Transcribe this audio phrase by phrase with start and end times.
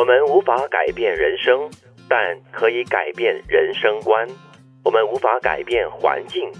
[0.00, 1.68] 我们无法改变人生，
[2.08, 2.18] 但
[2.50, 4.26] 可以改变人生观；
[4.82, 6.50] 我们无法改变环境，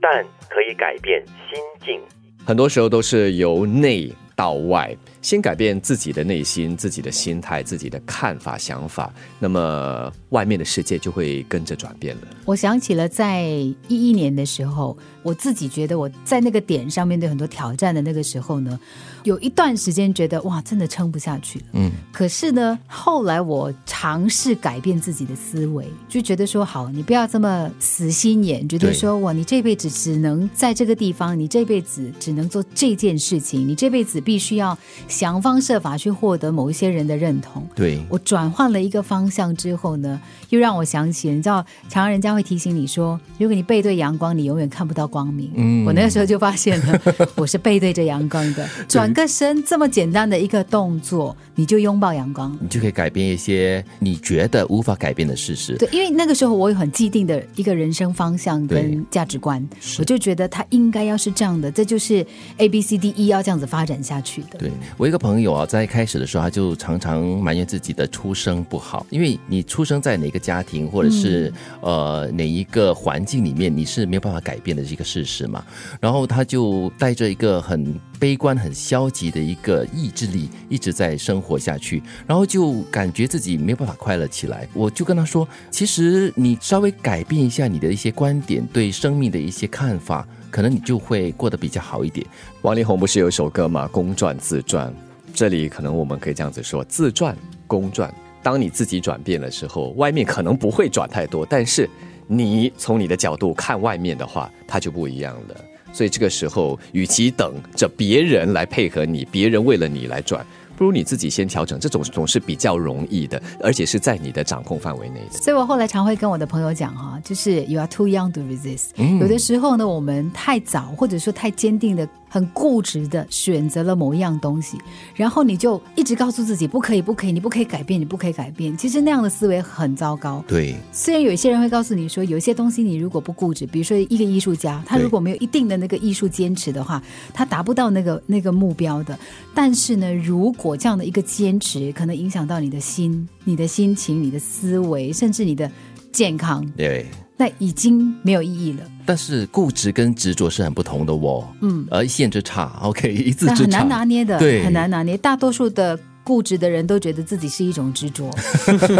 [0.00, 2.02] 但可以改变心境。
[2.44, 12.22] 很多时候都是由内到外，先改变自己的内心、自己的心态、自己的看法、想法，那么外面的世界就会跟着转变了。
[12.44, 18.78] 我想起了在一一年的时候，我自己觉得我在那个点上面对很多挑战的那个时候呢，
[19.24, 21.64] 有一段时间觉得哇，真的撑不下去了。
[21.72, 34.76] 嗯，可是呢，后来我尝试改变自己的思维，就觉得说好，你不要这么死心眼，觉得说哇，你这辈子只能在这个地方，你这辈子只能做这件事情，你这辈子必须要
[35.08, 37.66] 想方设法去获得某一些人的认同。
[37.74, 45.50] 对，我转换了一个方向之后呢，又让我想起，你知道，常常人家会提醒你说，如果你背对阳光，你永远看不到光明。
[45.56, 47.00] 嗯我那个时候就发现了，
[47.34, 52.56] 我是背对着阳光的，转个身这么简单的一个动作，你就拥抱阳光。
[52.60, 55.76] 你就可以改变一些你觉得无法改变的事实。
[55.76, 59.66] 对，因为那个时候我有很既定的一个人生方向跟价值观，
[59.98, 62.26] 我就觉得他应该要是这样的，这就是
[62.58, 64.58] A B C D E 要这样子发展下去的。
[64.58, 75.64] 对我一个朋友啊，在开始的时候，他就常常埋怨自己的出生不好，因为你出生在哪个家庭或者是、呃哪一个环境里面，你是没有办法改变的这个事实嘛。
[76.00, 84.68] 然后他就带着一个很悲观、很消极的一个意志力，一直在生活下去，然后就感觉自己没有办法快乐起来。
[84.74, 90.26] 我就跟他说，其实你稍微改变一下你的一些观点，对生命的一些看法，
[90.58, 92.26] 可能你就会过得比较好一点。
[92.62, 94.90] 王力宏不是有一首歌吗，《公转自转》，
[95.32, 97.36] 这里可能我们可以这样子说：自转、
[97.68, 98.12] 公转。
[98.42, 101.88] 当你自己转变的时候，外面可能不会转太多，但是
[102.26, 105.54] 你从你的角度看外面的话，它就不一样了。
[105.92, 110.44] 所以这个时候，与其等着别人来配合你，别人为了你来转，
[110.78, 115.38] 不如你自己先调整，这种总是比较容易的，而且是在你的掌控范围内的。
[115.40, 124.78] 所以我后来常会跟我的朋友讲哈，就是 you are too young to resist、有嗯的时候呢，我们太早或者说太坚定的、很固执的选择了某一样东西，
[125.16, 128.76] 然后你就一直告诉自己不可以、不可以，你不可以改变，你不可以改变。
[128.76, 130.44] 其实那样的思维很糟糕。
[130.46, 137.02] 对，虽然有一些人会告诉你说，有一些东西你如果不固执，比如说一个艺术家，他如果没有一定的那个艺术坚持的话，
[137.34, 139.18] 他达不到那个那个目标的。
[139.52, 145.70] 但是呢，如果这样的一个坚持可能影响到你的心、你的心情、你的思维，甚至你的
[146.12, 147.06] 健康，对。
[147.40, 148.80] 那已经没有意义了。
[149.06, 155.16] 但是固执跟执着是很不同的哦，嗯，而一线之差，OK，一字之差，那很难拿捏的，对很难拿捏。
[155.16, 155.96] 大多数的
[156.28, 158.28] 固执的人都觉得自己是一种执着。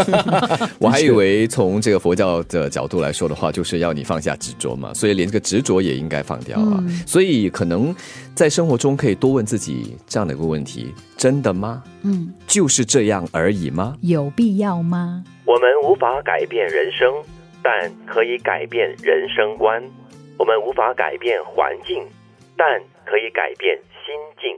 [0.80, 6.82] 我还以为从这个佛教的角度来说的话，就是要你放下执着嘛，所以连这个执着也应该放掉啊。
[7.06, 7.94] 所以可能
[8.34, 11.82] 在生活中可以多问自己这样的一个问题：真的吗？
[12.00, 13.94] 嗯，就是这样而已吗？
[14.00, 15.22] 有必要吗？
[15.44, 17.12] 我们无法改变人生，
[17.62, 19.82] 但可以改变人生观；
[20.38, 22.02] 我们无法改变环境，
[22.56, 22.66] 但
[23.04, 24.56] 可以改变心境。